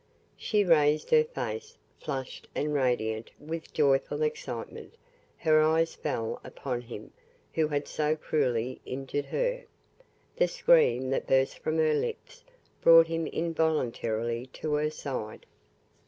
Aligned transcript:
She 0.35 0.63
raised 0.63 1.11
her 1.11 1.23
face, 1.23 1.77
flushed 1.99 2.47
and 2.55 2.73
radiant 2.73 3.29
with 3.39 3.71
joyful 3.71 4.23
excitement 4.23 4.95
her 5.37 5.61
eyes 5.61 5.93
fell 5.93 6.41
upon 6.43 6.81
him 6.81 7.13
who 7.53 7.67
had 7.67 7.87
so 7.87 8.15
cruelly 8.15 8.81
injured 8.83 9.25
her. 9.27 9.63
The 10.37 10.47
scream 10.47 11.11
that 11.11 11.27
burst 11.27 11.59
from 11.59 11.77
her 11.77 11.93
lips 11.93 12.43
brought 12.81 13.05
him 13.09 13.27
involuntarily 13.27 14.47
to 14.53 14.73
her 14.73 14.89
side. 14.89 15.45